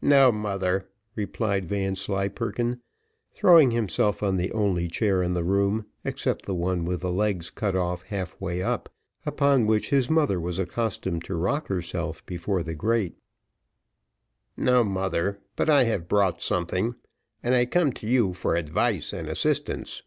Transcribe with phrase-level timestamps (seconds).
[0.00, 2.80] "No, mother," replied Vanslyperken,
[3.34, 7.50] throwing himself on the only chair in the room, except the one with the legs
[7.50, 8.88] cut off half way up,
[9.26, 13.18] upon which his mother was accustomed to rock herself before the grate.
[14.56, 16.94] "No, mother; but I have brought something
[17.42, 20.02] and I come to you for advice and assistance."